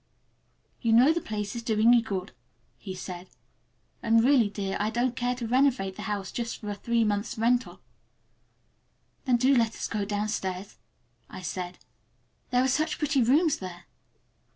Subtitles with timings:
[0.81, 2.31] "You know the place is doing you good,"
[2.79, 3.29] he said,
[4.01, 7.37] "and really, dear, I don't care to renovate the house just for a three months'
[7.37, 7.81] rental."
[9.25, 10.79] "Then do let us go downstairs,"
[11.29, 11.77] I said,
[12.49, 13.85] "there are such pretty rooms there."